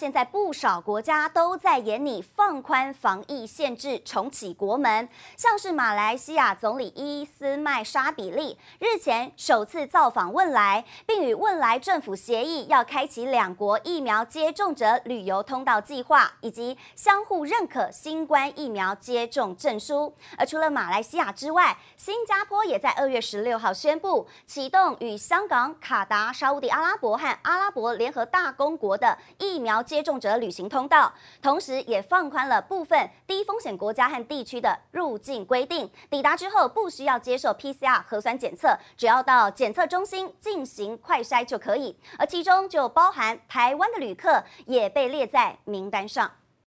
[0.00, 5.06] 现在不少国家都在研拟放宽防疫限制，重启国门。
[5.36, 20.14] 像是马来西亚总理伊斯迈沙比利日前首次造访汶莱，并与汶莱政府协议要开启两国疫苗接种者旅游通道计划，以及相互认可新冠疫苗接种证书。
[20.38, 29.84] 而除了马来西亚之外，新加坡也在二月十六号宣布启动与香港、卡达、沙乌地阿拉伯和阿拉伯联合大公国的疫苗。
[29.90, 31.12] 接种者旅行通道，
[31.42, 35.90] 同时也放宽了部分低风险国家和地区的入境规定。
[36.08, 41.98] 抵达之后不需要接受 PCR 核酸检测，只要到检测中心进行快筛就可以。
[42.16, 46.30] 而其中就包含台湾的旅客也被列在名单上。